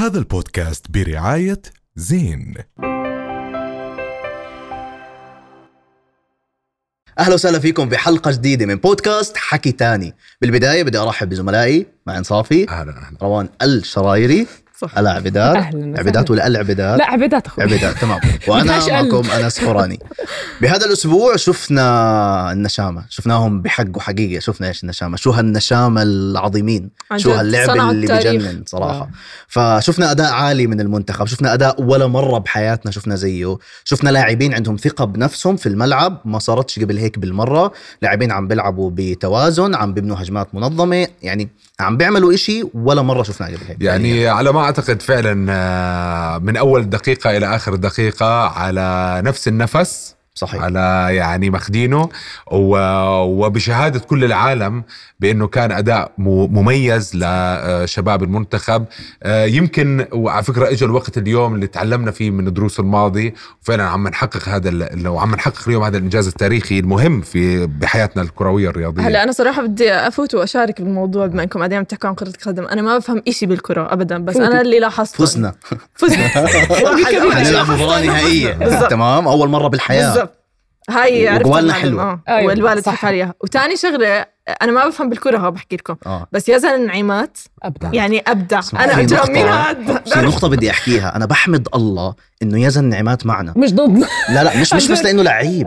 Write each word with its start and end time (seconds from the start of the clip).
هذا 0.00 0.18
البودكاست 0.18 0.90
برعاية 0.90 1.62
زين. 1.96 2.54
أهلا 7.18 7.34
وسهلا 7.34 7.58
فيكم 7.58 7.88
بحلقة 7.88 8.30
جديدة 8.30 8.66
من 8.66 8.74
بودكاست 8.74 9.36
حكي 9.36 9.72
تاني. 9.72 10.14
بالبداية 10.40 10.82
بدي 10.82 10.98
أرحب 10.98 11.28
بزملائي 11.28 11.86
مع 12.06 12.18
انصافي 12.18 12.68
أهلا 12.68 12.90
أهلا. 12.90 13.16
روان 13.22 13.48
الشرايري. 13.62 14.46
صح. 14.80 14.98
أهلاً 14.98 15.18
وسهلاً. 15.18 15.98
عبدات 15.98 16.30
ولا 16.30 16.46
العبدات 16.46 16.98
لا 16.98 17.04
عبيدات 17.06 17.46
أخوي. 17.46 17.64
عبدات 17.64 17.96
تمام. 17.98 18.20
وأنا. 18.48 18.78
معكم 18.88 19.30
أنس 19.30 19.58
حوراني 19.60 19.98
بهذا 20.60 20.86
الأسبوع 20.86 21.36
شفنا 21.36 22.52
النشامة. 22.52 23.04
شفناهم 23.08 23.62
بحق 23.62 23.96
وحقيقة. 23.96 24.40
شفنا 24.40 24.68
إيش 24.68 24.82
النشامة؟ 24.82 25.16
شو 25.16 25.30
هالنشامة 25.30 26.02
العظيمين. 26.02 26.90
عن 27.10 27.18
شو 27.18 27.30
هاللعب 27.32 27.90
اللي. 27.90 28.06
بجنن 28.06 28.62
صراحة. 28.66 29.00
آه. 29.00 29.10
فشفنا 29.48 30.10
أداء 30.10 30.32
عالي 30.32 30.66
من 30.66 30.80
المنتخب. 30.80 31.26
شفنا 31.26 31.54
أداء 31.54 31.82
ولا 31.82 32.06
مرة 32.06 32.38
بحياتنا 32.38 32.92
شفنا 32.92 33.16
زيه. 33.16 33.56
شفنا 33.84 34.10
لاعبين 34.10 34.54
عندهم 34.54 34.76
ثقة 34.76 35.04
بنفسهم 35.04 35.56
في 35.56 35.68
الملعب. 35.68 36.20
ما 36.24 36.38
صارتش 36.38 36.78
قبل 36.78 36.98
هيك 36.98 37.18
بالمرة. 37.18 37.72
لاعبين 38.02 38.32
عم 38.32 38.48
بيلعبوا 38.48 38.90
بتوازن 38.94 39.74
عم 39.74 39.94
بيبنوا 39.94 40.16
هجمات 40.22 40.54
منظمة. 40.54 41.06
يعني 41.22 41.48
عم 41.80 41.96
بيعملوا 41.96 42.34
إشي 42.34 42.62
ولا 42.74 43.02
مرة 43.02 43.22
شفناه 43.22 43.48
قبل 43.48 43.58
هيك. 43.68 43.76
يعني 43.80 44.28
على 44.28 44.52
ما 44.52 44.69
أعتقد 44.70 45.02
فعلا 45.02 45.46
آه، 45.52 46.38
من 46.38 46.56
أول 46.56 46.90
دقيقة 46.90 47.36
إلى 47.36 47.56
آخر 47.56 47.74
دقيقة 47.74 48.48
على 48.48 49.22
نفس 49.24 49.48
النفس. 49.48 50.19
صحيح. 50.40 50.62
على 50.62 51.08
يعني 51.10 51.50
مخدينه 51.50 52.08
و- 52.52 53.20
وبشهادة 53.46 53.98
كل 53.98 54.24
العالم 54.24 54.82
بأنه 55.20 55.46
كان 55.46 55.72
أداء 55.72 56.12
مميز 56.18 57.10
لشباب 57.14 58.22
المنتخب. 58.22 58.84
آه، 59.22 59.44
يمكن 59.44 60.06
وعلى 60.12 60.42
فكرة 60.44 60.68
اجى 60.70 60.84
الوقت 60.84 61.18
اليوم 61.18 61.54
اللي 61.54 61.66
تعلمنا 61.66 62.10
فيه 62.10 62.30
من 62.30 62.46
الدروس 62.46 62.80
الماضي 62.80 63.34
وفعلا 63.62 63.82
عم 63.82 64.08
نحقق 64.08 64.48
هذا 64.48 64.68
ال- 64.68 65.08
وعم 65.08 65.34
نحقق 65.34 65.62
اليوم 65.68 65.82
هذا 65.84 65.96
الإنجاز 65.98 66.26
التاريخي 66.26 66.78
المهم 66.78 67.20
في 67.20 67.66
بحياتنا 67.66 68.22
الكروية 68.22 68.68
الرياضية. 68.68 69.02
هلا 69.06 69.22
أنا 69.22 69.32
صراحة 69.32 69.62
بدي 69.62 69.92
أفوت 69.92 70.34
وأشارك 70.34 70.80
بالموضوع 70.80 71.26
بما 71.26 71.42
إنكم 71.42 71.58
قاعدين 71.58 71.78
عم 71.78 71.84
تحكوا 71.84 72.08
عن 72.08 72.14
كرة 72.14 72.28
القدم. 72.28 72.64
أنا 72.66 72.82
ما 72.82 72.98
بفهم 72.98 73.22
إشي 73.28 73.46
بالكرة 73.46 73.92
ابدا 73.92 74.18
بس 74.18 74.34
فوتي. 74.34 74.46
أنا 74.46 74.60
اللي 74.60 74.78
لاحظته. 74.80 75.24
فزنا. 75.24 75.54
فزنا. 75.94 76.28
حنلعب 77.34 77.70
مباراة 77.70 78.00
نهائية. 78.00 78.52
بالضبط. 78.52 78.90
تمام؟ 78.90 79.28
أول 79.28 79.48
مرة 79.48 79.68
بالحياة. 79.68 80.14
بالضبط. 80.14 80.29
هاي 80.90 81.28
عرفت 81.28 81.46
المعلومة. 81.46 81.72
حلوة. 81.72 82.02
آه. 82.02 82.22
أيوة، 82.28 82.46
والوالد 82.46 82.84
صح. 82.84 82.94
حكى 82.94 83.06
لي 83.10 83.16
اياها 83.16 83.34
وثاني 83.40 83.76
شغلة 83.76 84.26
أنا 84.62 84.72
ما 84.72 84.86
بفهم 84.88 85.08
بالكرة 85.08 85.38
ها 85.38 85.50
بحكي 85.50 85.76
لكم. 85.76 85.96
آه. 86.06 86.26
بس 86.32 86.48
يزن 86.48 86.86
نعيمات 86.86 87.38
ابدا 87.62 87.90
يعني 87.94 88.22
أبدع. 88.26 88.60
أنا 88.74 89.06
نقطة- 89.06 89.30
مين 89.30 89.46
هاد 89.46 90.08
في 90.08 90.20
نقطة 90.20 90.48
بدي 90.48 90.70
أحكيها، 90.70 91.16
أنا 91.16 91.26
بحمد 91.26 91.68
الله 91.74 92.14
إنه 92.42 92.64
يزن 92.66 92.84
نعمات 92.84 93.26
معنا، 93.26 93.54
مش 93.56 93.72
ضد 93.74 94.04
لا 94.28 94.44
لا 94.44 94.60
مش 94.60 94.74
مش 94.74 94.88
بس 94.90 95.02
لأنه 95.04 95.22
لعيب، 95.22 95.66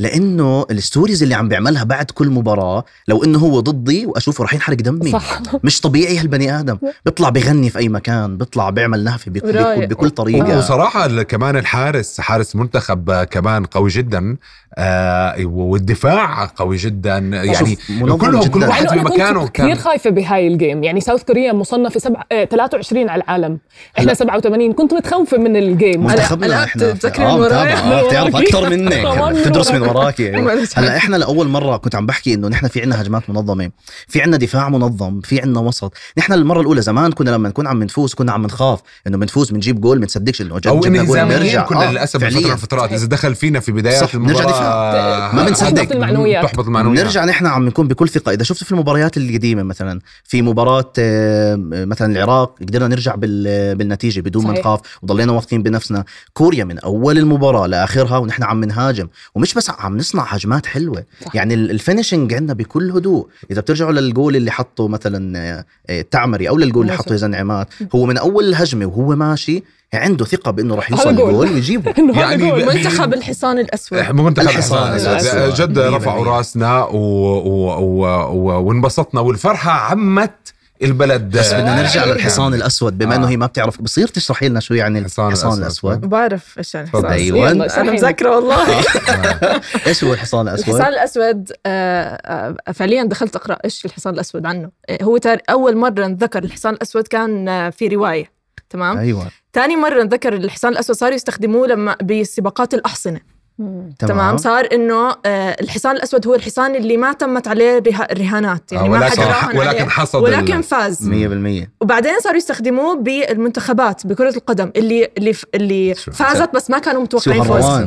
لأنه 0.00 0.66
الستوريز 0.70 1.22
اللي 1.22 1.34
عم 1.34 1.48
بيعملها 1.48 1.84
بعد 1.84 2.10
كل 2.10 2.28
مباراة 2.30 2.84
لو 3.08 3.24
إنه 3.24 3.38
هو 3.38 3.60
ضدي 3.60 4.06
وأشوفه 4.06 4.44
رح 4.44 4.54
ينحرق 4.54 4.76
دمي، 4.76 5.10
صح. 5.10 5.40
مش 5.64 5.80
طبيعي 5.80 6.18
هالبني 6.18 6.60
آدم، 6.60 6.78
بيطلع 7.04 7.28
بغني 7.28 7.70
في 7.70 7.78
أي 7.78 7.88
مكان، 7.88 8.36
بيطلع 8.36 8.70
بيعمل 8.70 9.04
نهفة 9.04 9.30
بكل. 9.30 9.52
بكل, 9.52 9.86
بكل 9.86 10.10
طريقة. 10.10 10.58
وصراحة 10.58 11.06
ال- 11.06 11.22
كمان 11.22 11.56
الحارس 11.56 12.20
حارس 12.20 12.54
المنتخب 12.54 13.10
آه، 13.10 13.24
كمان 13.24 13.64
قوي 13.64 13.90
جدا. 13.90 14.36
آه 14.74 15.44
والدفاع 15.44 16.50
قوي 16.56 16.76
جدا. 16.76 17.18
يعني 17.18 17.78
كلهم 18.00 18.42
كل. 18.46 18.64
واحد 18.64 18.86
في 18.88 18.94
أنا 18.94 19.02
مكانه 19.02 19.40
كنت 19.46 19.54
كثير 19.56 19.74
خايفة 19.76 20.10
بهاي 20.10 20.46
ال 20.48 20.55
game 20.55 20.84
يعني 20.84 21.00
South 21.00 21.22
Korea 21.22 21.52
مصنفة 21.52 22.00
سبع... 22.00 22.22
آه 22.32 22.44
23 22.44 23.08
على 23.08 23.22
العالم. 23.22 23.58
إحنا 23.98 24.06
هلا. 24.06 24.14
87 24.14 24.72
كنت 24.72 24.94
متخوفة 24.94 25.36
من 25.38 25.56
ال 25.56 25.66
game 25.66 26.06
هلا- 26.06 26.14
منتخبنا 26.14 26.64
إحنا؟ 26.64 26.92
متابعة 26.92 27.30
آه، 27.34 28.06
بتعرف 28.08 28.34
وراكي. 28.34 28.46
أكثر 28.46 28.70
منك. 28.70 29.06
بتدرس 29.40 29.70
من 29.70 29.82
وراكي. 29.90 30.30
وراكي 30.30 30.36
أيوة. 30.36 30.68
هلا 30.74 30.96
إحنا 30.96 31.16
لأول 31.16 31.48
مرة 31.48 31.76
كنت 31.76 31.94
عم 31.94 32.06
بحكي 32.06 32.34
إنه 32.34 32.48
نحن 32.48 32.68
في 32.68 32.82
عنا 32.82 33.02
هجمات 33.02 33.30
منظمة 33.30 33.70
في 34.08 34.22
عنا 34.22 34.36
دفاع 34.36 34.68
منظم 34.68 35.20
في 35.20 35.40
عنا 35.40 35.60
وسط 35.60 35.92
نحن 36.18 36.32
المرة 36.32 36.60
الأولى 36.60 36.82
زمان 36.82 37.12
كنا 37.12 37.30
لما 37.30 37.48
نكون 37.48 37.66
عم 37.66 37.82
نفوز 37.82 38.14
كنا 38.14 38.32
عم 38.32 38.42
نخاف 38.46 38.80
إنه 39.06 39.18
بنفوز 39.18 39.50
بنجيب 39.50 39.80
جول 39.80 39.98
بنصدقش 39.98 40.40
إنه 40.40 40.58
جد 40.58 40.66
أو 40.66 40.80
جبنا 40.80 41.02
جول 41.04 41.24
بنرجع 41.24 41.62
كنا 41.62 41.88
آه، 41.88 41.90
للأسف 41.92 42.20
فعلياً. 42.20 42.38
بفتره 42.40 42.52
الفترات 42.52 42.92
إذا 42.92 43.06
دخل 43.06 43.34
فينا 43.34 43.60
في 43.60 43.72
بدايات 43.72 44.04
صح، 44.04 44.14
المباراة 44.14 44.44
دفاع. 44.46 45.32
ما 45.34 45.44
بنصدق. 45.48 45.74
تحبط 45.74 45.92
المعنويات. 45.92 46.44
تحبط 46.44 46.64
المعنويات 46.66 47.02
بنرجع 47.02 47.24
نحن 47.24 47.46
عم 47.46 47.66
نكون 47.66 47.88
بكل 47.88 48.08
ثقة 48.08 48.32
إذا 48.32 48.42
شفت 48.42 48.64
في 48.64 48.72
المباريات 48.72 49.16
القديمة 49.16 49.62
مثلا 49.62 50.00
في 50.24 50.42
مباراة 50.42 50.92
آه، 50.98 51.56
مثلا 51.70 52.12
العراق 52.12 52.54
قدرنا 52.60 52.88
نرجع 52.88 53.14
بال- 53.14 53.74
بالنتيجة 53.76 54.20
بدون 54.20 54.46
ما. 54.46 54.52
نخاف 54.60 54.80
وضلينا 55.02 55.32
واثقين 55.32 55.62
بنفسنا 55.62 56.04
كوريا 56.32 56.64
من 56.64 56.78
أول 56.78 57.18
المباراة 57.18 57.66
لآخرها 57.66 58.18
ونحن 58.18 58.42
عم 58.42 58.64
نهاجم 58.64 59.08
ومش 59.34 59.54
بس 59.54 59.70
عم 59.80 59.96
نصنع 59.96 60.22
هجمات 60.22 60.66
حلوة 60.66 61.04
صح. 61.24 61.34
يعني 61.34 61.54
ال- 61.54 61.70
الفينشنج 61.70 62.34
عندنا 62.34 62.52
بكل 62.54 62.90
هدوء 62.90 63.28
إذا 63.50 63.60
بترجعوا 63.60 63.92
للجول 63.92 64.36
اللي 64.36 64.50
حطه 64.50 64.88
مثلا 64.88 65.38
آه، 65.38 65.64
آه، 65.90 66.00
التعمري 66.00 66.48
أو 66.48 66.58
للجول 66.58 66.86
اللي. 66.86 66.96
حطه 66.98 67.14
يزن 67.14 67.34
عماد 67.34 67.66
هو 67.94 68.06
من 68.06 68.18
أول 68.18 68.44
الهجمه 68.48 68.86
وهو 68.86 69.16
ماشي 69.16 69.62
عنده 69.94 70.24
ثقة 70.24 70.50
بإنه 70.50 70.74
راح 70.74 70.90
يوصل. 70.90 71.10
الجول 71.10 71.34
ويجيبه 71.34 71.94
يعني 72.20 72.52
منتخب 72.52 73.14
الحصان 73.14 73.58
الأسود 73.58 73.98
منتخب 74.10 74.48
الحصان 74.48 74.92
الأسود. 74.92 75.54
جد 75.70 75.78
رفعوا. 75.78 76.24
راسنا 76.24 76.84
و... 76.84 76.96
و... 76.96 77.66
و... 77.80 78.06
و... 78.32 78.62
وانبسطنا 78.62 79.20
والفرحة 79.20 79.70
عمت 79.70 80.52
البلد 80.82 81.36
بس 81.38 81.52
بدنا 81.52 81.76
نرجع 81.82 82.02
آه، 82.02 82.06
للحصان 82.06 82.54
الأسود 82.54 82.98
بما 82.98 83.16
إنه 83.16 83.26
آه. 83.26 83.30
هي 83.30 83.36
ما 83.36 83.46
بتعرف 83.46 83.82
بصير 83.82 84.08
تشرحي 84.08 84.48
لنا 84.48 84.60
شو 84.60 84.74
يعني 84.74 84.98
الحصان 84.98 85.26
الحصان 85.28 85.58
الأسود. 85.58 85.90
الأسود 85.92 86.10
بعرف 86.10 86.58
إيش 86.58 86.74
يعني. 86.74 86.86
الحصان 86.86 87.04
أيوة. 87.06 87.38
يلا، 87.38 87.50
أنا 87.52 87.66
اشرحي 87.66 87.82
لنا. 87.82 87.92
مذاكره 87.92 88.36
والله 88.36 88.66
إيش 89.86 90.04
هو 90.04 90.12
الحصان 90.12 90.48
الأسود؟ 90.48 90.68
الحصان 90.68 90.92
الأسود 90.92 91.52
آه، 91.66 92.54
آه، 92.68 92.72
فعليا 92.72 93.04
دخلت 93.04 93.36
أقرأ 93.36 93.58
إيش 93.64 93.84
الحصان 93.86 94.14
الأسود 94.14 94.46
عنه 94.46 94.70
آه، 94.88 95.02
هو 95.04 95.16
تار- 95.16 95.40
أول 95.50 95.76
مرة 95.76 96.06
نذكر 96.06 96.44
الحصان 96.44 96.74
الأسود 96.74 97.06
كان 97.08 97.48
آه، 97.48 97.70
في 97.70 97.88
رواية 97.88 98.30
تمام 98.70 98.98
أيوه 98.98 99.26
ثاني 99.54 99.76
مرة 99.76 100.02
نذكر 100.02 100.34
الحصان 100.34 100.72
الأسود 100.72 100.96
صاروا 100.96 101.14
يستخدموه 101.14 101.66
لما 101.66 101.96
بسباقات 102.04 102.74
الأحصنة. 102.74 103.20
تمام, 103.60 103.94
تمام. 103.98 104.36
صار 104.36 104.68
إنه 104.72 105.10
آه، 105.26 105.56
الحصان 105.60 105.96
الأسود 105.96 106.26
هو 106.26 106.34
الحصان 106.34 106.74
اللي 106.76 106.96
ما 106.96 107.12
تمت 107.12 107.48
عليه 107.48 107.78
الرها- 107.78 108.12
الرهانات 108.12 108.72
يعني 108.72 108.86
آه، 108.86 108.90
ما 108.90 108.98
حدا 109.10 109.20
ولكن 109.22 109.32
راهن 109.32 109.58
ولكن 109.58 109.68
عليه. 109.78 109.88
حصد 109.90 110.22
ولكن 110.22 110.62
فاز. 110.62 111.08
100% 111.08 111.70
وبعدين 111.80 112.20
صاروا 112.24 112.36
يستخدموه 112.36 112.96
بالمنتخبات 112.96 114.06
بكرة 114.06 114.36
القدم. 114.36 114.70
اللي 114.76 115.08
اللي 115.18 115.34
اللي 115.54 115.94
فازت 115.94 116.50
بس 116.54 116.70
ما 116.70 116.78
كانوا 116.78 117.02
متوقعين 117.02 117.42
فوز. 117.42 117.64
والله 117.64 117.84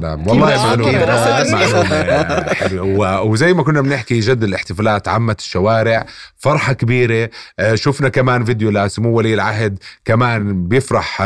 و- 2.74 3.32
وزي 3.32 3.54
ما 3.54 3.64
كنا 3.64 3.82
بنحكي 3.82 4.20
جد 4.20 4.44
الاحتفالات 4.44 5.08
عمت 5.08 5.40
الشوارع 5.40 6.06
فرحة 6.38 6.74
كبيرة. 6.74 7.30
آه، 7.60 7.76
شفنا 7.76 8.10
كمان 8.10 8.46
فيديو 8.46 8.70
لسمو 8.70 9.18
ولي 9.18 9.34
العهد 9.34 9.80
كمان 10.06 10.68
بيفرح 10.68 11.22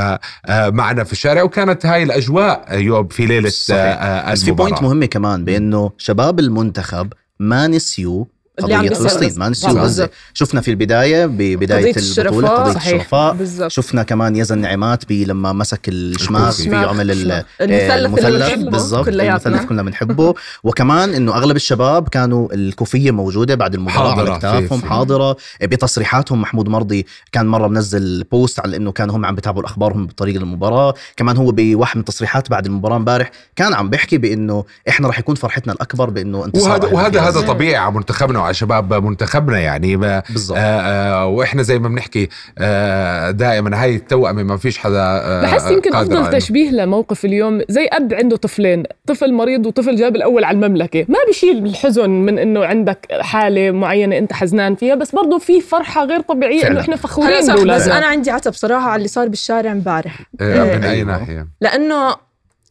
معنا 0.49 1.03
في 1.03 1.11
الشارع. 1.11 1.41
وكانت 1.43 1.85
هاي 1.85 2.03
الأجواء 2.03 2.65
آه، 2.67 2.75
yup 2.75 3.11
في 3.11 3.25
آه، 3.71 4.33
بس 4.37 4.45
في. 4.45 4.51
point 4.51 4.81
مهمه 4.81 5.05
كمان 5.05 5.45
بأنه 5.45 5.91
شباب 5.97 6.39
المنتخب 6.39 7.13
ما 7.39 7.67
نسيوا 7.67 8.25
اللي 8.59 8.73
عم 8.73 8.85
قضية. 8.85 8.95
فلسطين 8.95 9.33
ما 9.37 9.47
بالضبط. 9.47 9.77
غزة 9.77 10.09
شفنا 10.33 10.61
في 10.61 10.71
البداية 10.71 11.25
ببداية 11.25 11.93
قضية 11.93 12.01
البطولة 12.17 12.37
الشرفاء. 12.47 12.59
قضية 12.63 12.73
صحيح. 12.73 12.93
الشرفاء 12.93 13.33
بالضبط 13.33 13.71
شفنا 13.71 14.03
كمان 14.03 14.35
يزن 14.35 14.57
نعيمات 14.59 15.05
بي 15.05 15.25
لما 15.25 15.53
مسك 15.53 15.89
الشماغ. 15.89 16.51
فيه 16.51 16.75
عمل 16.75 17.11
المثلث 17.11 17.45
آه، 17.61 17.95
اللي 18.27 18.37
بنحبه 18.39 18.69
بالضبط. 18.71 19.07
المثلث 19.07 19.65
كنا 19.65 19.83
بنحبه 19.83 20.33
وكمان 20.63 21.13
إنه 21.13 21.35
أغلب 21.35 21.55
الشباب 21.55 22.09
كانوا 22.09 22.53
الكوفية 22.53 23.11
موجودة 23.11 23.55
بعد 23.55 23.73
المباراة 23.73 24.09
حاضرة 24.15 24.21
على 24.29 24.35
اكتافهم 24.35 24.67
في- 24.79 24.85
في- 24.85 24.89
حاضرة 24.89 25.37
بتصريحاتهم 25.61 26.41
محمود 26.41 26.69
مرضي 26.69 27.05
كان 27.31 27.47
مرة 27.47 27.67
منزل 27.67 28.23
بوست 28.31 28.59
على 28.59 28.77
إنه 28.77 28.91
كانوا 28.91 29.15
هم 29.15 29.25
عم 29.25 29.35
بيتابعوا 29.35 29.65
اخبارهم 29.65 30.07
بطريق 30.07 30.35
المباراة 30.35 30.93
كمان 31.17 31.37
هو 31.37 31.51
بواحد 31.51 31.95
من 31.97 31.99
التصريحات 31.99 32.49
بعد 32.49 32.65
المباراة 32.65 32.95
امبارح 32.95 33.31
كان 33.55 33.73
عم 33.73 33.89
بيحكي 33.89 34.17
بإنه 34.17 34.63
إحنا 34.89 35.07
راح 35.07 35.19
يكون 35.19 35.35
فرحتنا 35.35 35.73
الأكبر 35.73 36.09
بإنه 36.09 36.45
انتصار 36.45 36.71
وهذا 36.71 36.87
وهذا. 36.93 37.21
هذا 37.21 37.41
طبيعي 37.41 37.75
على 37.75 37.91
منتخبنا 37.95 38.39
شباب 38.51 38.93
منتخبنا 38.93 39.59
يعني. 39.59 39.97
ما 39.97 40.23
بالضبط. 40.29 40.57
آه 40.57 40.61
آه 40.61 41.25
وإحنا 41.27 41.63
زي 41.63 41.79
ما 41.79 41.87
بنحكي 41.89 42.29
آه 42.57 43.31
دائما 43.31 43.83
هاي 43.83 43.95
التوأمه 43.95 44.43
ما 44.43 44.57
فيش 44.57 44.77
حدا 44.77 44.99
آه 45.01 45.41
بحس 45.41 45.71
يمكن 45.71 45.95
أفضل 45.95 46.25
على- 46.25 46.31
تشبيه 46.31 46.69
لموقف 46.71 47.25
اليوم 47.25 47.61
زي 47.69 47.85
أب 47.91 48.13
عنده 48.13 48.37
طفلين 48.37 48.83
طفل 49.07 49.33
مريض 49.33 49.65
وطفل 49.65 49.95
جاب 49.95 50.15
الأول 50.15 50.43
على 50.43 50.55
المملكة. 50.55 51.05
ما 51.09 51.17
بيشيل 51.27 51.65
الحزن 51.65 52.09
من 52.09 52.39
إنه 52.39 52.65
عندك 52.65 53.07
حالة 53.21 53.71
معينة 53.71 54.17
أنت 54.17 54.33
حزنان 54.33 54.75
فيها 54.75 54.95
بس 54.95 55.11
برضه 55.15 55.37
في 55.37 55.61
فرحة 55.61 56.05
غير 56.05 56.21
طبيعية. 56.21 56.67
إنه 56.67 56.79
إحنا 56.79 56.95
فخورين 56.95 57.39
بس 57.67 57.87
أنا 57.87 58.05
عندي 58.05 58.31
عتب 58.31 58.53
صراحة 58.53 58.89
على 58.89 58.95
اللي 58.97 59.07
صار 59.07 59.27
بالشارع 59.27 59.71
امبارح. 59.71 60.19
من 60.41 60.47
أي 60.47 60.89
أيوة. 60.91 61.11
ناحية؟ 61.19 61.47
لأنه 61.61 62.15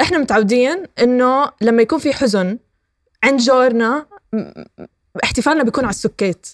إحنا 0.00 0.18
متعودين 0.18 0.82
إنه 1.02 1.46
لما 1.60 1.82
يكون 1.82 1.98
في 1.98 2.12
حزن 2.12 2.58
عند 3.24 3.40
جارنا 3.40 4.06
احتفالنا 5.24 5.62
بيكون 5.62 5.84
على 5.84 5.90
السكيت. 5.90 6.46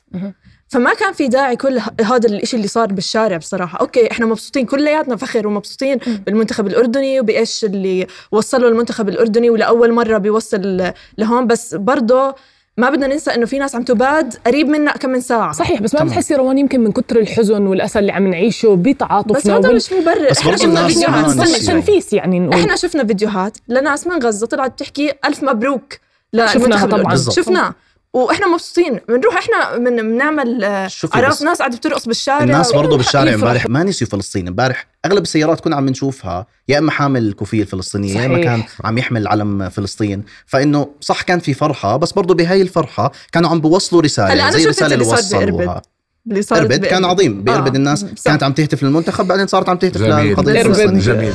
فما 0.68 0.94
كان 0.94 1.12
في 1.12 1.28
داعي 1.28 1.56
كل 1.56 1.80
هذا 2.04 2.28
الإشي 2.28 2.56
اللي 2.56 2.68
صار 2.68 2.92
بالشارع 2.92 3.36
بصراحة. 3.36 3.78
okay 3.78 4.10
إحنا 4.10 4.26
مبسوطين 4.26 4.66
كلياتنا 4.66 5.16
فخر 5.16 5.46
ومبسوطين 5.46 5.98
بالمنتخب 6.26 6.66
الأردني 6.66 7.20
وبإيش 7.20 7.64
اللي 7.64 8.06
وصلوا 8.32 8.68
المنتخب 8.70 9.08
الأردني 9.08 9.50
ولأول 9.50 9.92
مرة 9.92 10.18
بيوصل 10.18 10.92
لهون. 11.18 11.46
بس 11.46 11.74
برضه 11.74 12.34
ما 12.76 12.90
بدنا 12.90 13.06
ننسى 13.06 13.30
إنه 13.30 13.46
في 13.46 13.58
ناس 13.58 13.74
عم 13.74 13.82
تباد 13.82 14.34
قريب 14.46 14.68
منا 14.68 14.92
كم 14.92 15.10
من 15.10 15.20
ساعة. 15.20 15.52
صحيح 15.52 15.82
بس 15.82 15.94
ما. 15.94 16.04
بتحسي 16.04 16.34
روان 16.34 16.58
يمكن 16.58 16.80
من 16.80 16.92
كتر 16.92 17.18
الحزن 17.18 17.66
والأسى 17.66 17.98
اللي 17.98 18.12
عم 18.12 18.26
نعيشه 18.28 18.74
بس 18.74 18.92
بتعاطفنا 18.92 19.56
هذا 19.58 19.68
وال- 19.68 19.76
مش 19.76 19.92
مبرر. 19.92 20.30
بس 20.30 20.38
إحنا 20.38 20.56
شفنا 20.56 20.88
فيديوهات. 20.88 21.36
تنفيس 21.66 22.12
يعني 22.12 22.40
نقول. 22.40 22.60
إحنا 22.60 22.76
شفنا 22.76 23.04
فيديوهات 23.06 23.58
لناس 23.68 24.06
من 24.06 24.22
غزة 24.22 24.46
طلعت 24.46 24.78
تحكي 24.78 25.12
ألف 25.24 25.42
مبروك 25.42 25.92
شفناها 26.34 26.56
للمنتخب 26.56 26.88
طبعاً. 26.88 27.00
الأردني. 27.00 27.74
وإحنا 28.12 28.46
مبسوطين. 28.48 29.00
بنروح 29.08 29.36
إحنا 29.38 29.78
من 29.78 29.96
بنعمل 29.96 30.64
آه، 30.64 30.86
شوفي 30.86 31.18
عراف 31.18 31.30
بس- 31.32 31.42
ناس 31.42 31.58
قاعدة 31.58 31.76
بترقص 31.76 32.06
بالشارع 32.06 32.42
الناس 32.42 32.72
برضه 32.72 32.96
بالشارع. 32.96 33.34
امبارح. 33.34 33.66
ما 33.66 33.82
نسيوا 33.84 34.10
فلسطين 34.10 34.48
امبارح 34.48 34.86
أغلب 35.06 35.22
السيارات 35.22 35.60
كنا 35.60 35.76
عم 35.76 35.88
نشوفها 35.88 36.46
يا 36.68 36.78
إما 36.78 36.90
حامل 36.90 37.28
الكوفية 37.28 37.62
الفلسطينية 37.62 38.20
يا 38.20 38.26
إما. 38.26 38.38
كان 38.44 38.62
عم 38.84 38.98
يحمل 38.98 39.28
علم 39.28 39.68
فلسطين. 39.68 40.24
فإنه 40.46 40.88
صح 41.00 41.22
كان 41.22 41.38
في 41.38 41.54
فرحة 41.54 41.96
بس 41.96 42.12
برضه 42.12 42.34
بهاي 42.34 42.62
الفرحة 42.62 43.12
كانوا 43.32 43.50
عم 43.50 43.60
بيوصلوا 43.60 44.00
هلا 44.00 44.06
رساله 44.06 44.32
أنا 44.42 44.50
زي 44.50 44.64
الرساله 44.64 44.94
اللي 44.94 45.04
اللي 45.04 45.16
صار 45.22 45.38
بإربد. 45.40 45.54
وصلوها 45.60 45.82
اللي 46.26 46.42
صار 46.42 46.58
اربد 46.58 46.86
كان 46.86 47.04
عظيم. 47.04 47.42
باربد 47.42 47.74
الناس. 47.74 48.00
صح. 48.16 48.24
كانت 48.24 48.42
عم 48.42 48.52
تهتف 48.52 48.82
للمنتخب 48.82 49.26
بعدين 49.28 49.46
صارت 49.46 49.68
عم 49.68 49.76
تهتف 49.76 50.00
جميل. 50.02 50.26
للقضية. 50.26 50.60
الفلسطينية. 50.60 51.00
جميل. 51.00 51.32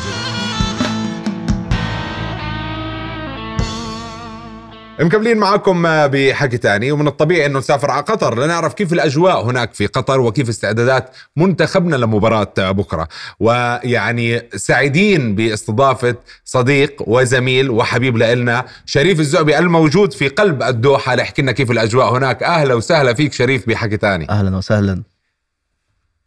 مكملين 5.00 5.38
معكم 5.38 5.84
بحكي 6.08 6.58
تاني 6.58 6.92
ومن 6.92 7.08
الطبيعي 7.08 7.46
إنه 7.46 7.60
نسافر 7.60 7.92
على 7.92 8.04
قطر 8.04 8.40
لنعرف 8.40 8.74
كيف 8.74 8.94
الأجواء 8.94 9.46
هناك 9.46 9.74
في 9.74 9.86
قطر 9.86 10.20
وكيف 10.20 10.50
استعدادات 10.50 11.10
منتخبنا 11.36 11.96
لمباراة 11.96 12.54
بكرة. 12.58 13.08
ويعني 13.40 14.42
سعيدين 14.56 15.36
باستضافة 15.36 16.16
صديق 16.46 17.04
وزميل 17.08 17.70
وحبيب 17.70 18.18
لنا 18.18 18.66
شريف 18.86 19.20
الزعبي 19.20 19.60
الموجود 19.60 20.14
في 20.14 20.28
قلب 20.28 20.64
الدوحة 20.64 21.16
ليحكي 21.16 21.42
لنا 21.42 21.52
كيف 21.52 21.72
الأجواء 21.72 22.18
هناك. 22.18 22.44
أهلا 22.44 22.74
وسهلا 22.74 23.14
فيك 23.14 23.34
شريف 23.34 23.68
بحكي 23.68 23.98
تاني. 23.98 24.30
أهلا 24.30 24.58
وسهلا. 24.58 25.04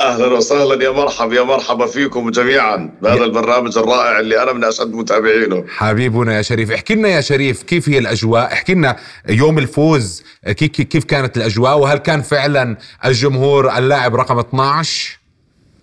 أهلا 0.01 0.27
وسهلا. 0.27 0.85
يا 0.85 0.91
مرحبا 0.91 1.35
يا 1.37 1.43
مرحبا 1.43 1.87
فيكم 1.87 2.31
جميعا. 2.31 2.91
بهذا 3.03 3.25
البرنامج 3.25 3.79
الرائع 3.79 4.19
اللي 4.21 4.43
أنا 4.43 4.53
من 4.53 4.65
أشد 4.65 4.93
متابعينه. 4.95 5.65
حبيبنا 5.69 6.37
يا 6.37 6.43
شريف 6.43 6.71
احكي 6.71 6.95
لنا 6.95 7.09
يا 7.09 7.21
شريف 7.21 7.63
كيف 7.63 7.89
هي 7.89 7.99
الأجواء؟ 7.99 8.53
احكي 8.53 8.75
لنا 8.75 8.97
يوم 9.29 9.59
الفوز 9.59 10.23
كيف 10.47 10.71
كيف 10.71 11.05
كانت 11.05 11.37
الأجواء؟ 11.37 11.79
وهل 11.79 11.99
كان 11.99 12.23
فعلا 12.23 12.77
الجمهور 13.05 13.79
اللاعب 13.79 14.15
رقم 14.17 14.39
12 14.39 15.19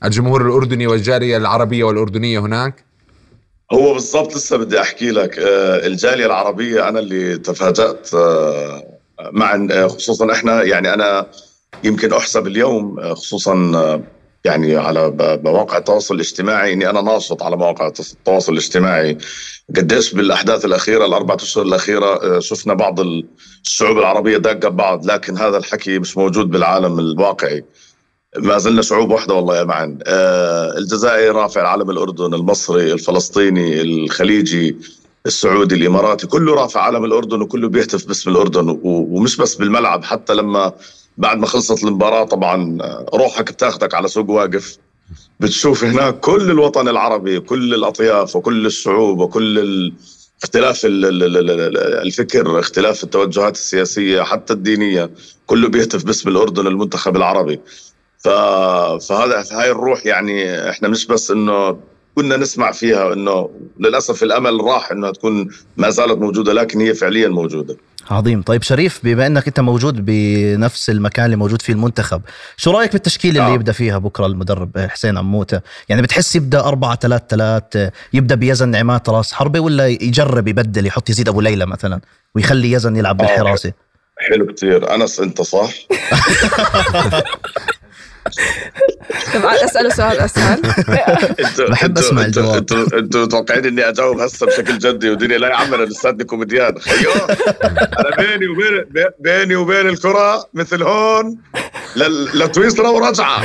الجمهور 0.03 0.41
الأردني 0.41 0.87
والجالية 0.87 1.37
العربية 1.37 1.83
والأردنية 1.83 2.39
هناك؟ 2.39 2.83
هو 3.73 3.93
بالضبط 3.93 4.35
لسه 4.35 4.57
بدي 4.57 4.81
أحكي 4.81 5.11
لك. 5.11 5.39
آه، 5.39 5.87
الجالية 5.87 6.25
العربية 6.25 6.89
أنا 6.89 6.99
اللي 6.99 7.37
تفاجأت 7.37 8.09
آه، 8.13 8.83
مع 9.31 9.67
آه، 9.71 9.87
خصوصا 9.87 10.31
إحنا 10.31 10.63
يعني 10.63 10.93
أنا 10.93 11.27
يمكن 11.83 12.13
أحسب 12.13 12.47
اليوم 12.47 12.99
آه، 12.99 13.13
خصوصا 13.13 13.71
آه، 13.75 14.01
يعني 14.45 14.75
على 14.75 15.13
مواقع 15.43 15.77
التواصل 15.77 16.15
الاجتماعي. 16.15 16.73
إني 16.73 16.89
أنا 16.89 17.01
ناشط 17.01 17.43
على 17.43 17.57
مواقع 17.57 17.87
التواصل 17.87 18.53
الاجتماعي. 18.53 19.17
قديش 19.75 20.13
بالأحداث 20.13 20.65
الأخيرة 20.65 21.05
الاربع 21.05 21.35
أشهر 21.35 21.65
الأخيرة 21.65 22.35
آه، 22.35 22.39
شفنا 22.39 22.73
بعض 22.73 22.99
الشعوب 23.65 23.97
العربية 23.97 24.37
داقه 24.37 24.69
ببعض. 24.69 25.05
لكن 25.05 25.37
هذا 25.37 25.57
الحكي 25.57 25.99
مش 25.99 26.17
موجود 26.17 26.49
بالعالم 26.49 26.99
الواقعي. 26.99 27.63
ما 28.37 28.57
زلنا 28.57 28.81
شعوب 28.81 29.11
واحدة 29.11 29.33
والله 29.33 29.57
يا 29.57 29.63
معن. 29.63 29.99
آه 30.05 30.77
الجزائر 30.77 31.35
رافع 31.35 31.67
علم 31.67 31.89
الأردن 31.89 32.33
المصري 32.33 32.93
الفلسطيني 32.93 33.81
الخليجي 33.81 34.77
السعودي 35.25 35.75
الإماراتي. 35.75 36.27
كله 36.27 36.55
رافع 36.55 36.81
علم 36.81 37.05
الأردن 37.05 37.41
وكله 37.41 37.69
بيهتف 37.69 38.07
باسم 38.07 38.31
الأردن 38.31 38.79
ومش 38.83 39.37
بس 39.37 39.55
بالملعب 39.55 40.03
حتى 40.03 40.33
لما 40.33 40.73
بعد 41.17 41.37
ما 41.37 41.45
خلصت 41.47 41.83
المباراة 41.83 42.23
طبعا 42.23 42.77
آه، 42.81 43.05
روحك 43.13 43.51
بتاخدك 43.51 43.93
على 43.93 44.07
سوق 44.07 44.29
واقف 44.29 44.77
بتشوف 45.39 45.83
هناك 45.83 46.19
كل 46.19 46.51
الوطن 46.51 46.87
العربي 46.87 47.39
كل 47.39 47.73
الأطياف 47.73 48.35
وكل 48.35 48.65
الشعوب 48.65 49.19
وكل 49.19 49.59
ال... 49.59 49.93
اختلاف 50.43 50.85
ال- 50.85 51.05
ال- 51.05 51.23
ال- 51.23 51.49
ال- 51.49 51.77
الفكر 51.77 52.59
اختلاف 52.59 53.03
التوجهات 53.03 53.55
السياسية 53.55 54.21
حتى 54.21 54.53
الدينية 54.53 55.09
كله 55.45 55.67
بيهتف 55.69 56.03
باسم 56.05 56.29
الاردن 56.29 56.67
المنتخب 56.67 57.15
العربي. 57.15 57.59
فهذا 58.19 59.43
هاي 59.51 59.71
الروح 59.71 60.05
يعني 60.05 60.69
إحنا 60.69 60.87
مش 60.87 61.05
بس 61.07 61.31
إنه 61.31 61.79
كنا 62.17 62.37
نسمع 62.37 62.71
فيها 62.71 63.13
إنه 63.13 63.49
للأسف 63.79 64.23
الأمل 64.23 64.61
راح 64.63 64.91
إنها 64.91 65.11
تكون 65.11 65.49
ما 65.77 65.89
زالت 65.89 66.17
موجودة 66.17 66.53
لكن 66.53 66.81
هي 66.81 66.93
فعليا 66.93 67.27
موجودة. 67.27 67.77
عظيم. 68.11 68.41
طيب 68.41 68.63
شريف 68.63 68.99
بما 69.03 69.27
إنك 69.27 69.47
أنت 69.47 69.59
موجود 69.59 70.05
بنفس 70.05 70.89
المكان 70.89 71.25
اللي 71.25 71.35
موجود 71.35 71.61
فيه 71.61 71.73
المنتخب 71.73 72.21
شو 72.57 72.71
رأيك 72.71 72.93
بالتشكيلة 72.93 73.39
اللي 73.39 73.51
آه. 73.51 73.55
يبدأ 73.55 73.71
فيها 73.71 73.97
بكرة 73.97 74.25
المدرب 74.25 74.77
حسين 74.77 75.17
عموتة؟ 75.17 75.61
يعني 75.89 76.01
بتحس 76.01 76.35
يبدأ 76.35 76.59
4 76.59 76.95
3 76.95 77.25
3 77.27 77.91
يبدأ 78.13 78.35
بيزن 78.35 78.75
نعيمات 78.75 79.09
راس 79.09 79.33
حربه 79.33 79.59
ولا 79.59 79.87
يجرب 79.87 80.47
يبدل 80.47 80.85
يحط 80.85 81.09
يزيد 81.09 81.29
أبو 81.29 81.41
ليلى 81.41 81.65
مثلا 81.65 82.01
ويخلي 82.35 82.71
يزن 82.71 82.95
يلعب 82.95 83.21
آه. 83.21 83.25
بالحراسه 83.25 83.73
حلو 84.17 84.53
كثير 84.53 84.95
أنس 84.95 85.19
أنت 85.19 85.41
صح؟ 85.41 85.69
طب 89.33 89.45
أسأله 89.45 89.89
سؤال 89.89 90.19
اسهل 90.19 90.61
بحب 91.69 91.97
انتوا- 91.97 92.11
الجواب. 92.11 92.55
أنتوا 92.57 92.99
أنتوا 92.99 93.23
متوقعين 93.25 93.65
إني 93.65 93.89
أجاوب 93.89 94.19
هسه 94.19 94.45
بشكل 94.45 94.77
جدي 94.77 95.09
ودنيا 95.09 95.37
لا 95.37 95.47
يا 95.47 95.55
عم 95.55 95.73
أنا 95.73 95.83
لساتني 95.83 96.23
كوميديان. 96.23 96.79
خيو. 96.79 97.11
أنا 97.99 98.15
بيني 98.17 98.47
وبين 98.47 98.85
بي- 98.89 99.09
بيني 99.19 99.55
وبين 99.55 99.87
الكرة 99.89 100.45
مثل 100.53 100.83
هون. 100.83 101.37
لسويسرا 102.33 102.89
ورجعة. 102.89 103.41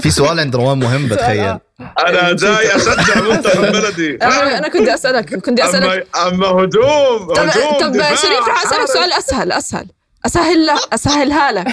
في 0.00 0.10
سؤال 0.10 0.40
عند 0.40 0.56
روان 0.56 0.78
مهم 0.78 1.08
بتخيل. 1.08 1.58
أنا 2.06 2.32
جاي 2.32 2.76
أشجع 2.76 3.20
منتخب 3.20 3.60
بلدي. 3.72 4.18
أنا 4.22 4.58
أنا 4.58 4.68
كنت 4.68 4.88
اسالك 4.88 5.34
كنت 5.44 5.60
اسالك 5.60 6.06
أما 6.26 6.46
هجوم 6.46 7.26
طب 7.34 7.38
هجوم 7.48 7.72
طب 7.80 7.92
شريف 7.94 8.48
رح 8.48 8.62
اسالك. 8.66 8.86
سؤال 8.86 9.12
أسهل 9.12 9.52
أسهل. 9.52 9.86
اسهل 10.26 10.66
لك 10.66 10.78
أسهلها 10.92 11.52
لك. 11.52 11.66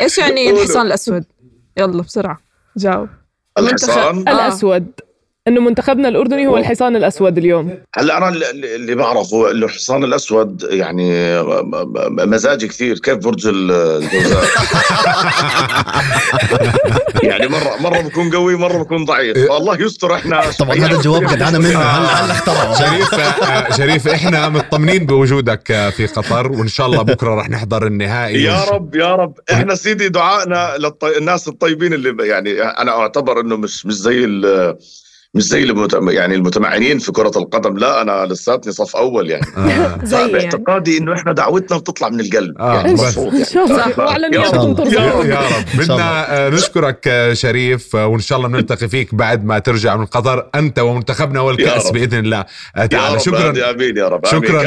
إيش 0.00 0.18
يعني. 0.18 0.50
الحصان 0.50 0.86
الأسود؟ 0.86 1.24
يلا 1.76 2.02
بسرعة 2.02 2.38
جاوب 2.76 3.08
الحصان 3.58 4.28
آه. 4.28 4.32
الأسود 4.32 4.90
إنه 5.48 5.60
منتخبنا 5.60 6.08
الأردني 6.08 6.46
هو 6.46 6.56
الحصان 6.56 6.96
الأسود 6.96 7.38
اليوم. 7.38 7.78
هلا 7.96 8.18
أنا 8.18 8.28
اللي 8.28 8.74
اللي 8.76 8.94
بعرفه 8.94 9.50
إنه 9.50 9.66
الحصان 9.66 10.04
الأسود 10.04 10.66
يعني 10.70 11.10
م- 11.42 11.70
م- 11.72 12.30
مزاجي 12.30 12.68
كثير. 12.68 12.98
كيف 12.98 13.14
برج 13.14 13.46
ال- 13.46 13.70
الجوزاء؟ 13.70 14.44
يعني 17.30 17.48
مره 17.48 17.76
مرة 17.80 18.00
بكون 18.00 18.30
قوي 18.30 18.56
مرة 18.56 18.78
بكون 18.82 19.04
ضعيف. 19.04 19.50
والله 19.50 19.82
يستر 19.82 20.14
إحنا 20.14 20.42
طبعا 20.58 20.76
هذا 20.76 20.96
الجواب 20.96 21.24
قدعنا 21.24 21.58
منه. 21.58 21.78
هلا 21.78 22.24
هلا 22.24 22.32
اخترعه 22.32 22.74
شريف 22.78 23.14
آه، 23.14 23.72
شريف 23.76 24.08
إحنا 24.08 24.48
مطمنين 24.48 25.06
بوجودك 25.06 25.70
آه، 25.70 25.90
في 25.90 26.06
قطر 26.06 26.52
وإن 26.52 26.68
شاء 26.68 26.86
الله 26.86 27.02
بكرة 27.02 27.34
رح 27.34 27.50
نحضر 27.50 27.86
النهائي. 27.86 28.42
يا 28.42 28.64
رب 28.64 28.94
يا 28.94 29.14
رب. 29.14 29.34
إحنا 29.52 29.74
سيدي 29.74 30.08
دعائنا 30.08 30.74
للناس 31.02 31.48
الطيبين 31.48 31.92
اللي 31.92 32.28
يعني 32.28 32.62
أنا 32.62 32.90
أعتبر 32.98 33.40
إنه 33.40 33.56
مش 33.56 33.86
مش 33.86 33.94
زي 33.94 34.24
ال- 34.24 34.76
مش 35.34 35.42
زي 35.42 35.62
المت... 35.62 35.98
يعني 36.08 36.34
المتمعنين 36.34 36.98
في 36.98 37.12
كرة 37.12 37.32
القدم 37.36 37.78
لا 37.78 38.02
أنا 38.02 38.26
لساتني 38.26 38.72
صف 38.72 38.96
أول 38.96 39.30
يعني. 39.30 39.46
آه. 39.56 39.98
زي 40.04 40.16
يعني. 40.18 40.32
باعتقادي 40.32 40.98
إنه 40.98 41.12
إحنا 41.14 41.32
دعوتنا 41.32 41.78
بتطلع 41.78 42.08
من 42.08 42.20
القلب 42.20 42.58
آه، 42.60 42.74
يعني 42.74 42.90
ان 42.92 42.98
يعني. 42.98 43.44
شاء 43.44 43.64
الله 43.64 43.82
ف- 43.88 43.98
وعلى 43.98 44.26
يا 44.36 44.40
يا 45.24 45.38
رب. 45.40 45.64
بدنا 45.78 46.46
آه، 46.46 46.50
نشكرك 46.50 47.08
آه، 47.08 47.32
شريف 47.32 47.94
وإن 47.94 48.20
شاء 48.20 48.38
الله 48.38 48.48
بنلتقي 48.48 48.88
فيك 48.88 49.14
بعد 49.14 49.44
ما 49.44 49.58
ترجع 49.58 49.96
من 49.96 50.06
قطر 50.06 50.50
أنت 50.54 50.78
ومنتخبنا 50.78 51.40
والكأس. 51.40 51.90
بإذن 51.90 52.18
الله. 52.18 52.44
يا 52.76 52.86
تعالى 52.86 53.14
رب. 53.14 53.20
شكرا. 53.20 53.70
آمين 53.70 53.96
يا 53.96 54.08
رب. 54.08 54.26
شكراً. 54.26 54.62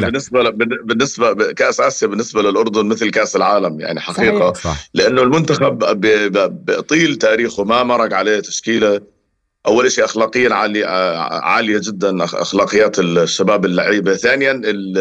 بالنسبة 0.00 0.42
ل- 0.42 0.52
بالنسبة 0.84 1.52
كأس 1.52 1.80
آسيا 1.80 2.08
بالنسبة 2.08 2.42
للأردن 2.42 2.86
مثل 2.86 3.10
كأس 3.10 3.36
العالم 3.36 3.80
يعني 3.80 4.00
حقيقة. 4.00 4.52
صح. 4.52 4.88
لأنه 4.94 5.22
المنتخب 5.22 5.78
ب- 5.78 6.00
ب- 6.32 6.64
بطيل 6.70 7.16
تاريخه 7.16 7.64
ما 7.64 7.82
مرق 7.82 8.14
عليه 8.14 8.40
تشكيلة. 8.40 9.13
أول 9.66 9.92
شيء 9.92 10.04
اخلاقيا 10.04 10.54
عالية 10.54 10.86
عالية 11.30 11.80
جدا 11.82 12.26
أخ- 12.26 12.34
أخلاقيات 12.34 12.98
الشباب 12.98 13.64
اللعيبة. 13.64 14.14
ثانيا 14.14 14.50
ال 14.52 14.98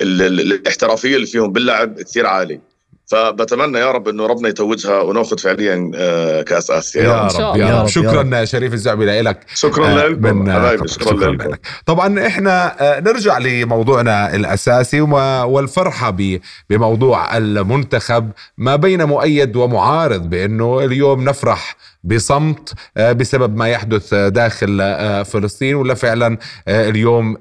ال 0.00 0.22
ال 0.22 0.40
الاحترافية 0.52 1.16
اللي 1.16 1.26
فيهم 1.26 1.52
باللعب 1.52 2.00
كثير 2.02 2.26
عالي 2.26 2.60
فبتمنى 3.06 3.78
يا 3.78 3.90
رب 3.90 4.08
إنه 4.08 4.26
ربنا 4.26 4.48
يتوجها 4.48 5.00
ونأخذ 5.00 5.38
فعليا 5.38 5.90
آه، 5.94 6.42
كأس 6.42 6.70
آسيا. 6.70 7.02
يا, 7.02 7.08
يا 7.08 7.20
رب 7.22 7.30
شاء 7.30 7.40
رب 7.50 7.54
الله. 7.54 7.66
يا 7.66 7.70
يا 7.74 7.80
رب. 7.82 7.86
شكرا 7.88 8.44
شريف 8.44 8.72
الزعبي 8.72 9.20
لك 9.22 9.46
شكرا 9.54 9.86
آه، 9.88 10.06
لكم 10.08 10.50
حبايبي. 10.52 10.88
شكرا 10.88 11.30
لكم. 11.32 11.48
لك. 11.52 11.60
طبعا 11.86 12.26
إحنا 12.26 12.76
آه، 12.96 13.00
نرجع 13.00 13.38
لموضوعنا 13.38 14.34
الأساسي 14.34 15.00
وما- 15.00 15.42
والفرحة 15.42 16.10
ب- 16.10 16.40
بموضوع 16.70 17.36
المنتخب. 17.36 18.30
ما 18.58 18.76
بين 18.76 19.04
مؤيد 19.04 19.56
ومعارض 19.56 20.30
بأنه 20.30 20.80
اليوم 20.84 21.24
نفرح 21.24 21.76
بصمت 22.04 22.74
آه، 22.96 23.12
بسبب 23.12 23.56
ما 23.56 23.68
يحدث 23.68 24.12
آه، 24.14 24.28
داخل 24.28 24.78
آه، 24.80 25.22
فلسطين. 25.22 25.74
ولا 25.74 25.94
فعلا 25.94 26.38
اليوم 26.68 27.36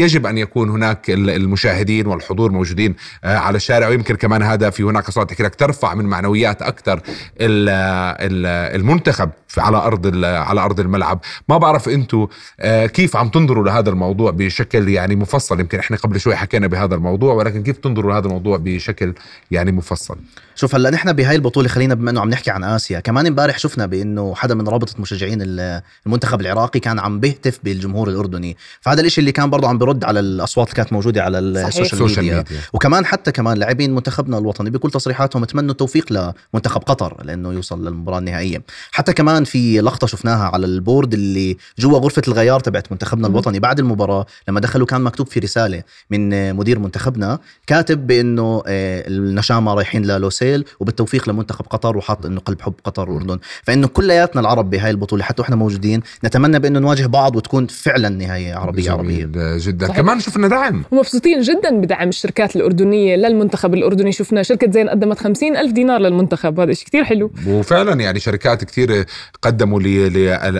يجب 0.00 0.26
أن 0.26 0.38
يكون 0.38 0.70
هناك 0.70 1.10
ال- 1.10 1.30
المشاهدين 1.30 2.06
والحضور 2.06 2.52
موجودين 2.52 2.94
على 3.24 3.56
الشارع. 3.56 3.88
ويمكن 3.88 4.14
كمان 4.16 4.42
هذا 4.42 4.70
في 4.70 4.82
هناك 4.82 5.10
صوت 5.10 5.40
لك 5.40 5.54
ترفع 5.54 5.94
من 5.94 6.04
معنويات 6.04 6.62
أكثر 6.62 7.00
المنتخب 8.20 9.30
على 9.58 9.76
أرض 9.76 10.24
على 10.24 10.60
أرض 10.60 10.80
الملعب. 10.80 11.20
ما 11.48 11.58
بعرف 11.58 11.88
أنتم 11.88 12.26
كيف 12.86 13.16
عم 13.16 13.28
تنظروا 13.28 13.64
لهذا 13.64 13.90
الموضوع 13.90 14.30
بشكل 14.30 14.88
يعني 14.88 15.16
مفصل؟ 15.16 15.60
يمكن 15.60 15.78
إحنا 15.78 15.96
قبل 15.96 16.20
شوي 16.20 16.36
حكينا 16.36 16.66
بهذا 16.66 16.94
الموضوع 16.94 17.34
ولكن 17.34 17.62
كيف 17.62 17.76
تنظروا 17.78 18.12
لهذا 18.12 18.26
الموضوع 18.26 18.56
بشكل 18.56 19.14
يعني 19.50 19.72
مفصل؟ 19.72 20.16
شوف 20.60 20.74
هلأ 20.74 20.90
نحن 20.90 21.12
بهاي 21.12 21.36
البطولة 21.36 21.68
خلينا 21.68 21.94
بما 21.94 22.10
إنه 22.10 22.20
عم 22.20 22.30
نحكي 22.30 22.50
عن 22.50 22.64
آسيا 22.64 23.00
كمان 23.00 23.26
امبارح 23.26 23.58
شفنا 23.58 23.86
بإنه 23.86 24.34
حدا 24.34 24.54
من 24.54 24.68
رابطه 24.68 24.94
مشجعين 25.00 25.38
ال- 25.42 25.82
المنتخب 26.06 26.40
العراقي 26.40 26.80
كان 26.80 26.98
عم 26.98 27.20
بيهتف 27.20 27.58
بالجمهور 27.64 28.08
الأردني. 28.08 28.56
فهذا 28.80 29.00
الشيء 29.00 29.18
اللي 29.22 29.32
كان 29.32 29.50
برضه 29.50 29.68
عم 29.68 29.78
برد 29.78 30.04
على 30.04 30.20
الأصوات 30.20 30.66
اللي 30.68 30.76
كانت 30.76 30.92
موجودة 30.92 31.22
على 31.22 31.38
ال 31.38 31.45
social 31.45 31.84
ال 31.92 31.97
social 31.97 32.24
media. 32.24 32.36
media. 32.38 32.56
وكمان 32.72 33.04
حتى 33.06 33.32
كمان 33.32 33.58
لاعبين 33.58 33.94
منتخبنا 33.94 34.38
الوطني 34.38 34.70
بكل 34.70 34.90
تصريحاتهم 34.90 35.44
تمنوا 35.44 35.70
التوفيق 35.70 36.32
لمنتخب 36.52 36.80
قطر 36.82 37.16
لأنه 37.24 37.52
يوصل 37.52 37.84
للمباراة 37.86 38.18
النهائية. 38.18 38.62
حتى 38.92 39.12
كمان 39.12 39.44
في 39.44 39.80
لقطة 39.80 40.06
شفناها 40.06 40.44
على 40.44 40.66
البورد 40.66 41.14
اللي 41.14 41.56
جوا 41.78 41.98
غرفة 41.98 42.22
الغيار 42.28 42.60
تبعت 42.60 42.92
منتخبنا. 42.92 43.28
الوطني 43.28 43.58
بعد 43.60 43.78
المباراة 43.78 44.26
لما 44.48 44.60
دخلوا 44.60 44.86
كان 44.86 45.00
مكتوب 45.00 45.26
في 45.26 45.40
رسالة 45.40 45.82
من 46.10 46.54
مدير 46.54 46.78
منتخبنا 46.78 47.38
كاتب 47.66 48.06
بإنه 48.06 48.62
آه، 48.66 49.08
النشامة 49.08 49.74
رايحين 49.74 50.04
للوسيل 50.06 50.49
وبالتوفيق 50.80 51.28
لمنتخب 51.28 51.64
قطر 51.70 51.96
وحاط 51.96 52.26
إنه 52.26 52.40
قلب 52.40 52.60
حب 52.62 52.74
قطر 52.84 53.10
والاردن 53.10 53.38
فإنه 53.62 53.86
كلياتنا 53.86 54.40
العرب 54.40 54.70
بهاي 54.70 54.90
البطولة 54.90 55.24
حتى 55.24 55.42
وإحنا 55.42 55.56
موجودين 55.56 56.02
نتمنى 56.24 56.58
بإنه 56.58 56.78
نواجه 56.78 57.06
بعض 57.06 57.36
وتكون 57.36 57.66
فعلا 57.66 58.08
نهايه 58.08 58.54
عربية 58.54 58.90
عربية. 58.90 59.24
جدا. 59.58 59.86
صحيح. 59.86 59.96
كمان 59.96 60.20
شفنا 60.20 60.48
دعم. 60.48 60.82
ومبسوطين 60.90 61.40
جدا 61.40 61.70
بدعم 61.80 62.08
الشركات 62.08 62.56
الأردنية 62.56 63.16
للمنتخب 63.16 63.74
الأردني. 63.74 64.12
شفنا 64.12 64.42
شركة 64.42 64.70
زين 64.70 64.88
قدمت 64.88 65.18
50 65.18 65.56
ألف 65.56 65.72
دينار 65.72 66.00
للمنتخب. 66.00 66.60
هذا 66.60 66.72
شيء 66.72 66.86
كتير 66.86 67.04
حلو. 67.04 67.32
وفعلا 67.46 68.00
يعني 68.00 68.20
شركات 68.20 68.64
كثير 68.64 69.04
قدموا 69.42 69.80
ل- 69.80 70.12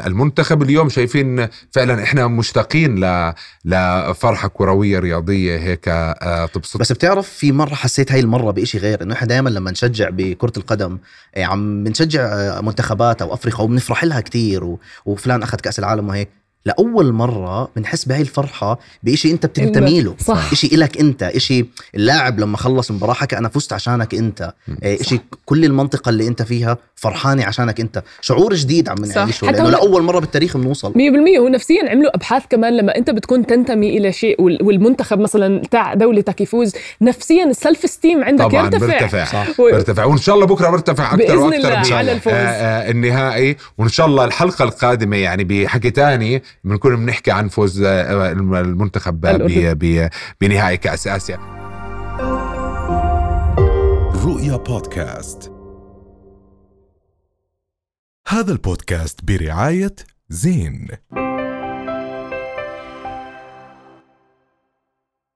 للمنتخب. 0.07 0.63
اليوم 0.63 0.89
شايفين 0.89 1.49
فعلا 1.73 2.03
إحنا 2.03 2.27
مشتاقين 2.27 3.05
ل- 3.05 3.33
لفرحة 3.65 4.49
كروية 4.49 4.99
رياضية 4.99 5.59
هيك 5.59 5.89
آه، 5.89 6.47
تبسط. 6.47 6.81
بس 6.81 6.93
بتعرف 6.93 7.29
في 7.29 7.53
مرة 7.53 7.75
حسيت 7.75 8.13
هاي 8.13 8.21
المرة 8.21 8.51
بإشي 8.51 8.79
غير 8.79 9.03
إنه 9.03 9.15
إحنا 9.15 9.29
دائما 9.29 9.49
لما 9.51 9.71
نشجع 9.85 10.09
بكرة 10.13 10.53
القدم 10.57 10.99
إيه، 11.37 11.45
عم 11.45 11.85
بنشجع 11.85 12.61
منتخبات 12.61 13.23
أو 13.23 13.35
أفريقيا 13.35 13.65
وبنفرح 13.65 14.05
لها 14.05 14.21
كتير 14.21 14.65
و... 14.65 14.81
وفلان 15.07 15.43
أخذ 15.43 15.59
كأس 15.59 15.79
العالم 15.79 16.09
وهيك. 16.09 16.40
لأول 16.67 17.13
مرة 17.13 17.69
بنحس 17.77 18.05
بهاي 18.05 18.21
الفرحة 18.21 18.79
بإشي 19.03 19.31
أنت 19.31 19.47
بتنتمي 19.47 20.01
له 20.01 20.15
صح. 20.19 20.53
إشي 20.53 20.67
إلك 20.67 20.99
أنت 21.01 21.23
إشي 21.23 21.65
اللاعب 21.95 22.41
لما 22.41 22.57
خلص 22.57 22.91
مباراه 22.91 23.15
حكى 23.15 23.39
أنا 23.39 23.49
فزت 23.49 23.73
عشانك 23.73 24.15
أنت. 24.15 24.53
إيه، 24.83 25.01
إشي 25.01 25.21
كل 25.47 25.65
المنطقة 25.65 26.09
اللي 26.09 26.27
أنت 26.29 26.43
فيها 26.43 26.79
فرحانة 26.95 27.45
عشانك 27.45 27.81
أنت. 27.81 28.03
شعور 28.21 28.55
جديد 28.55 28.89
عم. 28.89 29.05
نعيشه 29.05 29.45
لأنه 29.47 29.63
هون- 29.65 29.71
لأول 29.73 30.03
مرة 30.03 30.19
بالتاريخ 30.19 30.57
بنوصل. 30.57 30.93
100% 30.97 31.39
هو 31.39 31.49
نفسيا 31.49 31.91
عملوا 31.91 32.17
أبحاث 32.17 32.43
كمان 32.51 32.77
لما 32.77 32.97
أنت 32.97 33.11
بتكون 33.11 33.47
تنتمي 33.47 33.99
إلى 33.99 34.13
شيء 34.13 34.43
وال- 34.43 34.63
والمنتخب 34.63 35.19
مثلا 35.21 35.63
تاع 35.71 35.95
دولتك 35.95 36.41
يفوز 36.41 36.73
نفسيا 37.03 37.45
السلف 37.45 37.91
ستيم 37.91 38.25
عندك 38.25 38.45
طبعا 38.45 38.65
يرتفع. 38.65 38.87
بيرتفع. 38.87 39.25
صح. 39.25 39.61
و- 39.61 39.65
بيرتفع. 39.65 40.05
وإن 40.05 40.19
شاء 40.19 40.35
الله 40.35 40.47
بكرة 40.47 40.71
بيرتفع 40.71 41.07
أكثر 41.15 41.17
بإذن 41.17 41.37
وأكثر 41.39 41.57
الله 41.69 41.95
على 41.97 42.13
الفوز. 42.13 42.33
آه، 42.33 42.37
آه، 42.37 42.91
النهائي. 42.91 43.57
وإن 43.79 43.89
شاء 43.89 44.07
الله 44.07 44.25
الحلقة 44.25 44.63
القادمة 44.65 45.17
يعني 45.17 45.45
بحكي 45.45 45.91
تاني 45.91 46.43
بنكون 46.65 46.97
بنحكي 46.97 47.31
عن 47.31 47.49
فوز 47.49 47.83
آه، 47.83 48.33
المنتخب 48.33 49.21
ب- 49.21 49.27
الأردن. 49.27 49.75
ب- 49.75 50.09
بنهائي 50.41 50.77
كأس 50.77 51.07
آسيا. 51.07 51.37
رؤيا 54.25 54.57
بودكاست. 54.57 55.53
هذا 58.29 58.53
البودكاست 58.53 59.25
برعاية 59.25 59.95
زين. 60.29 60.89